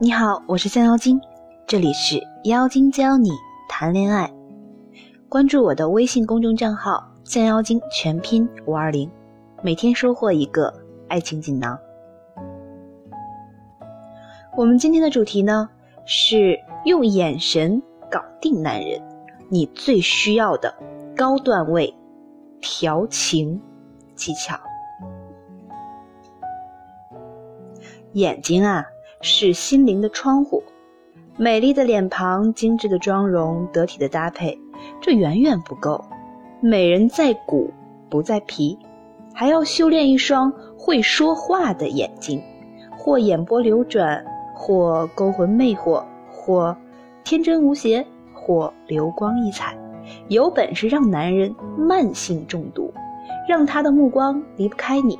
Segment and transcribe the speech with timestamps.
[0.00, 1.20] 你好，我是降妖精，
[1.66, 3.30] 这里是妖精教你
[3.68, 4.28] 谈恋爱。
[5.28, 9.08] 关注我的微信公众账号“降妖精”全拼五二零，
[9.62, 10.74] 每天收获一个
[11.08, 11.78] 爱情锦囊。
[14.56, 15.68] 我们今天的主题呢
[16.04, 19.00] 是用眼神搞定男人，
[19.48, 20.74] 你最需要的
[21.16, 21.94] 高段位
[22.60, 23.60] 调情
[24.16, 24.58] 技巧。
[28.14, 28.84] 眼睛啊。
[29.22, 30.62] 是心灵的窗户，
[31.36, 34.58] 美丽的脸庞、精致的妆容、得体的搭配，
[35.00, 36.04] 这远远不够。
[36.60, 37.70] 美人在骨
[38.10, 38.76] 不在皮，
[39.32, 42.42] 还要修炼一双会说话的眼睛，
[42.98, 46.76] 或眼波流转，或勾魂魅惑，或
[47.22, 48.04] 天真无邪，
[48.34, 49.76] 或流光溢彩，
[50.26, 52.92] 有本事让男人慢性中毒，
[53.48, 55.16] 让他的目光离不开你。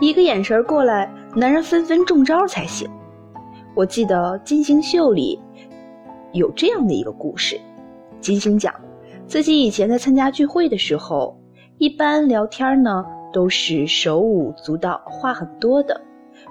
[0.00, 2.88] 一个眼神过来，男人纷纷中招才行。
[3.74, 5.40] 我记得金星秀里
[6.32, 7.60] 有这样的一个故事：
[8.20, 8.74] 金星讲
[9.26, 11.38] 自己以前在参加聚会的时候，
[11.78, 16.00] 一般聊天呢都是手舞足蹈、话很多的，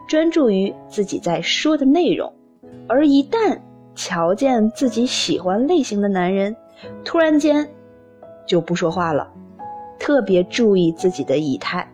[0.07, 2.31] 专注于自己在说的内容。
[2.87, 3.59] 而一旦
[3.93, 6.55] 瞧见自己喜欢类型的男人，
[7.03, 7.69] 突然间
[8.47, 9.29] 就不说话了，
[9.99, 11.85] 特别注意自己的仪态。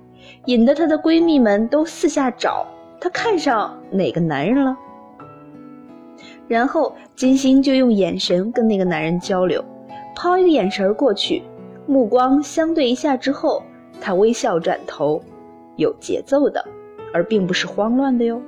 [0.50, 2.66] 引得她的闺蜜们都四下找
[3.00, 4.76] 她看上哪个男人了。
[6.48, 9.64] 然后金星就用眼神跟那个男人交流，
[10.16, 11.44] 抛一个眼神过去，
[11.86, 13.62] 目光相对一下之后，
[14.02, 15.22] 她微笑转头，
[15.76, 16.66] 有节奏的，
[17.14, 18.42] 而并不是慌乱的哟。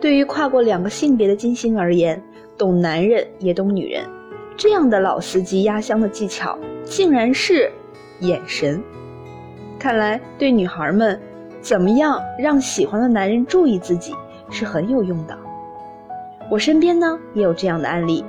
[0.00, 2.22] 对于跨过两个性别的金星而言，
[2.56, 4.02] 懂男人也懂女人，
[4.56, 7.70] 这样的老司机压箱的技巧，竟然是
[8.20, 8.82] 眼神。
[9.78, 11.20] 看来对女孩们，
[11.60, 14.14] 怎么样让喜欢的男人注意自己
[14.50, 15.36] 是很有用的。
[16.50, 18.24] 我身边呢也有这样的案例。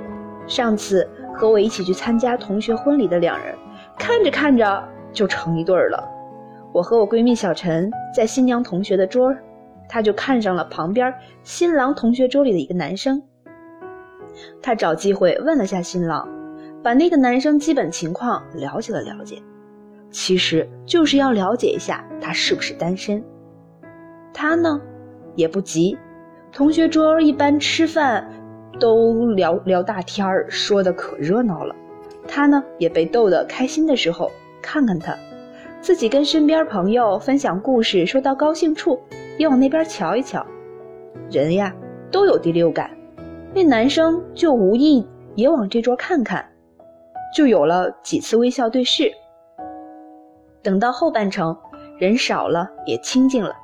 [0.46, 3.54] 上次和我一起去参加同学婚礼的两人，
[3.98, 6.08] 看着看着就成一对儿了。
[6.72, 9.38] 我和我闺蜜小陈在新娘同学的桌儿，
[9.88, 13.22] 她就看上了旁边新郎同学桌里的一个男生。
[14.62, 16.28] 她找机会问了下新郎，
[16.82, 19.42] 把那个男生基本情况了解了了解。
[20.10, 23.22] 其实就是要了解一下他是不是单身。
[24.32, 24.80] 他呢，
[25.34, 25.96] 也不急。
[26.52, 28.26] 同学桌一般吃饭
[28.80, 31.74] 都聊聊大天儿，说的可热闹了。
[32.26, 34.30] 他呢也被逗得开心的时候，
[34.62, 35.16] 看看他，
[35.80, 38.98] 自己跟身边朋友分享故事，说到高兴处，
[39.38, 40.44] 也往那边瞧一瞧。
[41.30, 41.74] 人呀
[42.10, 42.90] 都有第六感，
[43.54, 46.44] 那男生就无意也往这桌看看，
[47.34, 49.12] 就有了几次微笑对视。
[50.66, 51.56] 等到后半程，
[51.96, 53.54] 人少了也清静了，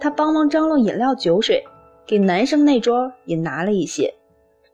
[0.00, 1.62] 他帮忙张罗饮料酒水，
[2.04, 4.12] 给男生那桌也拿了一些。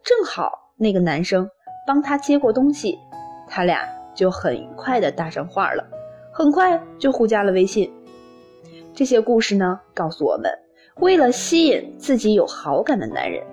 [0.02, 1.46] 正好那个男生
[1.86, 2.98] 帮他接过东西，
[3.46, 5.86] 他俩就很愉快的搭上话了，
[6.32, 7.92] 很快就互加了微信。
[8.94, 10.50] 这些故事呢，告诉我们，
[11.02, 13.44] 为了吸引自己有好感的男人，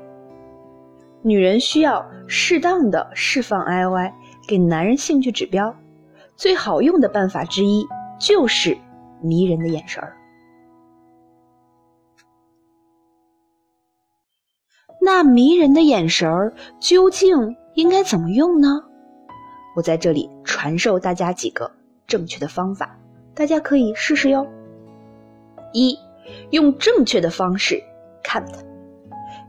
[1.21, 4.13] 女人需要适当的释放 I O I，
[4.47, 5.75] 给男人兴趣指标。
[6.37, 7.85] 最好用的办法之一。
[8.21, 8.77] 就是
[9.21, 10.15] 迷人的眼神儿。
[15.01, 18.83] 那迷人的眼神儿究竟应该怎么用呢？
[19.75, 21.71] 我在这里传授大家几个
[22.05, 22.99] 正确的方法，
[23.33, 24.45] 大家可以试试哟。
[25.73, 25.97] 一，
[26.51, 27.81] 用正确的方式
[28.23, 28.59] 看他。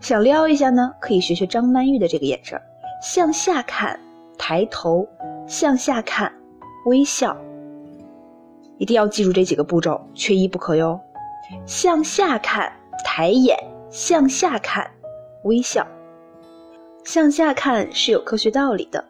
[0.01, 2.59] 想撩一下呢，可以学学张曼玉的这个眼神，
[3.03, 4.01] 向下看，
[4.39, 5.07] 抬头，
[5.47, 6.33] 向下看，
[6.87, 7.37] 微笑。
[8.83, 10.99] 一定要记住这几个步骤，缺一不可哟。
[11.65, 12.73] 向下看，
[13.05, 13.57] 抬眼；
[13.91, 14.91] 向下看，
[15.45, 15.87] 微笑。
[17.05, 19.05] 向下看是有科学道理的，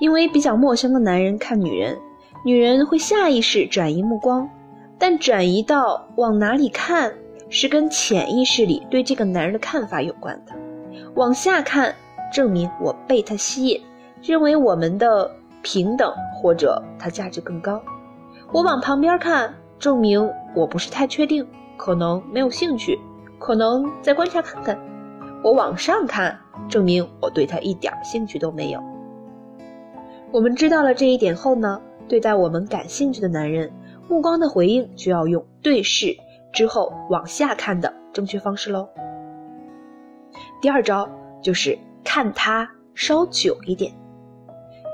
[0.00, 1.96] 因为比较陌生的男人看女人，
[2.44, 4.50] 女人会下意识转移目光，
[4.98, 7.14] 但转移到往哪里看，
[7.48, 10.52] 是跟潜意识里对这个男人的看法有关的。
[11.14, 11.94] 往下看，
[12.32, 13.80] 证明我被他吸引，
[14.20, 15.30] 认为我们的
[15.62, 17.80] 平等或者他价值更高。
[18.52, 21.46] 我往旁边看，证明我不是太确定，
[21.78, 22.98] 可能没有兴趣，
[23.38, 24.78] 可能再观察看看。
[25.42, 26.38] 我往上看，
[26.68, 28.82] 证明我对他一点兴趣都没有。
[30.30, 33.72] 我们知道了这一点后呢，对待我们感兴趣的男人，
[34.06, 36.14] 目光的回应就要用对视
[36.52, 38.86] 之后往下看的正确方式喽。
[40.60, 41.08] 第二招
[41.42, 43.92] 就是看他稍久一点。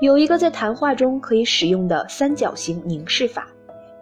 [0.01, 3.47] 有一个在谈话中可以使用的三角形凝视法，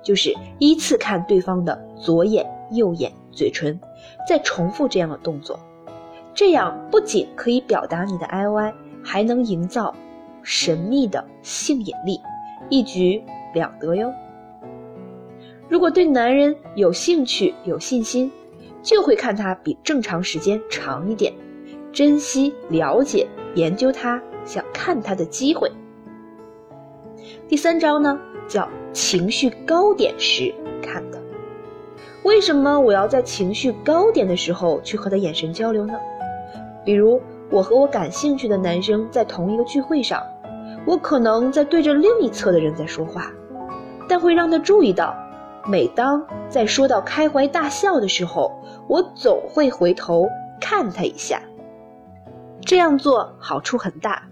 [0.03, 3.79] 就是依次看对方的左眼、右眼、嘴唇，
[4.27, 5.59] 再重复这样的动作。
[6.35, 8.73] 这样不仅可以表达你的 I O I，，
[9.03, 9.95] 还能营造
[10.43, 12.21] 神秘的性引力，
[12.69, 13.23] 一举
[13.55, 14.13] 两得哟。
[15.67, 18.31] 如果对男人有兴趣、有信心，
[18.83, 21.33] 就会看他比正常时间长一点，
[21.91, 25.71] 珍惜、了解、研究他，想看他的机会。
[27.49, 31.17] 第三招呢，叫情绪高点时看的。
[32.23, 35.93] 为什么我要在情绪高点的时候去和他眼神交流呢？
[36.83, 40.21] 比如，我和我感兴趣的男生在同一个聚会上，
[40.85, 43.31] 我可能在对着另一侧的人在说话，
[44.09, 45.15] 但会让他注意到，
[45.69, 48.51] 每当在说到开怀大笑的时候，
[48.89, 50.27] 我总会回头
[50.59, 51.41] 看他一下。
[52.59, 54.23] 这样做好处很大。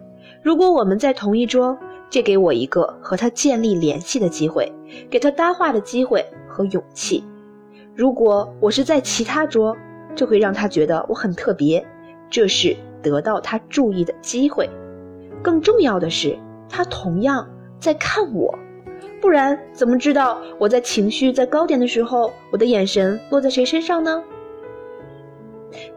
[0.41, 1.77] 如果我们在同一桌，
[2.10, 4.72] 这给我一个和他建立联系的机会，
[5.10, 7.24] 给他搭话的机会和勇气。
[7.94, 9.75] 如果我是在其他桌，
[10.16, 11.86] 这会让他觉得我很特别，
[12.30, 14.69] 这是得到他注意的机会。
[15.42, 16.38] 更重要的是，
[16.69, 17.48] 他同样
[17.80, 18.58] 在看我，
[19.22, 24.24] 不然怎么知道我在情绪在高点的时候，我的眼神落在谁身上呢？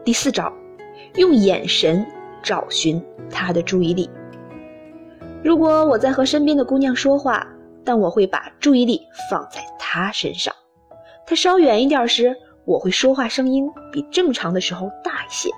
[0.03, 0.51] 第四招，
[1.15, 2.05] 用眼神
[2.43, 4.09] 找寻他的注意力。
[5.41, 7.47] 如果我在和身边的姑娘说话，
[7.85, 10.53] 但我会把注意力放在她身上。
[11.25, 15.49] 她稍远一点时，我会说话声音比正常的时候大一些，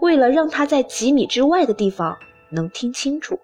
[0.00, 2.16] 为了让她在几米之外的地方
[2.50, 3.38] 能听清楚，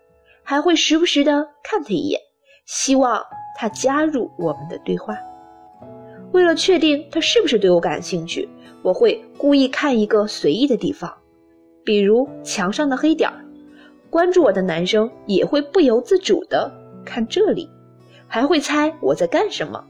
[0.45, 2.21] 还会时不时的看她一眼，
[2.65, 3.21] 希望
[3.59, 5.17] 她加入我们的对话。
[6.31, 8.49] 为了确定她是不是对我感兴趣，
[8.83, 11.13] 我会故意看一个随意的地方，
[11.85, 13.42] 比如墙上的黑点儿。
[14.13, 16.71] 关注我的男生也会不由自主的
[17.03, 17.67] 看这里，
[18.29, 19.83] 还会猜我在干什么。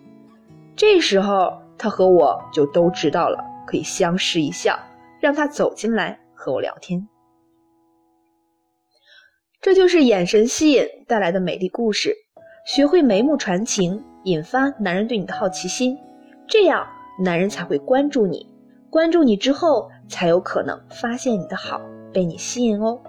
[0.77, 4.79] 这时候他和我就都知道了，可以相视一笑，
[5.21, 7.05] 让他走进来和我聊天。
[9.61, 12.15] 这就是眼神吸引带来的美丽故事。
[12.65, 15.99] 学会眉目传情，引发男人对你的好奇心，
[16.47, 16.87] 这样
[17.19, 18.47] 男人才会关注你。
[18.89, 21.81] 关注你之后，才有可能发现你的好，
[22.13, 23.03] 被你吸引哦。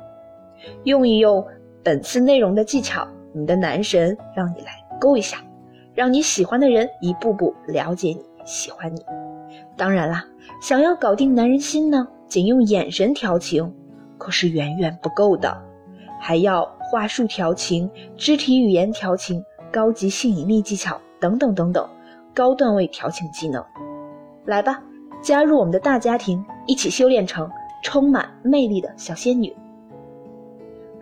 [0.83, 1.45] 用一用
[1.83, 5.37] 本次内容的技巧，你的男神让你来勾一下，
[5.93, 9.01] 让你喜欢的人一步步了解你、喜欢你。
[9.75, 10.25] 当然啦，
[10.61, 13.73] 想要搞定男人心呢，仅用眼神调情
[14.17, 15.55] 可是远远不够的，
[16.19, 21.87] 还要话术调情、肢体语言调情、高级性引力技巧等等等等
[22.33, 23.63] 高段位调情技能。
[24.45, 24.81] 来吧，
[25.21, 27.49] 加入我们的大家庭，一起修炼成
[27.83, 29.53] 充满魅力的小仙女。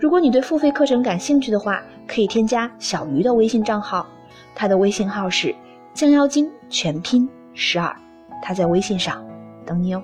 [0.01, 4.03] 如果你对付费课程感兴趣的话，可以添加小鱼的微信账号，
[4.55, 5.55] 他的微信号是
[5.93, 7.95] 降妖精全拼十二，
[8.41, 9.23] 他在微信上
[9.63, 10.01] 等你哦。